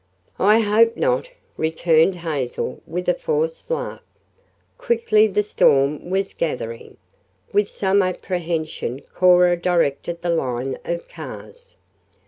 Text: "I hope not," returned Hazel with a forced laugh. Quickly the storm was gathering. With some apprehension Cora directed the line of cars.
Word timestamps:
"I 0.39 0.57
hope 0.61 0.97
not," 0.97 1.29
returned 1.57 2.15
Hazel 2.15 2.81
with 2.87 3.07
a 3.07 3.13
forced 3.13 3.69
laugh. 3.69 4.01
Quickly 4.79 5.27
the 5.27 5.43
storm 5.43 6.09
was 6.09 6.33
gathering. 6.33 6.97
With 7.53 7.69
some 7.69 8.01
apprehension 8.01 9.01
Cora 9.13 9.55
directed 9.57 10.23
the 10.23 10.31
line 10.31 10.79
of 10.85 11.07
cars. 11.07 11.77